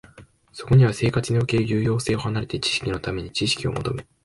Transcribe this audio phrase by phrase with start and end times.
[0.51, 4.07] そこには生活における有用性を離れて、知識のために知識を求め、